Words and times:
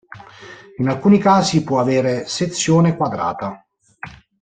In 0.77 0.89
alcuni 0.89 1.19
casi 1.19 1.63
può 1.63 1.79
avere 1.79 2.25
sezione 2.25 2.97
quadrata. 2.97 3.63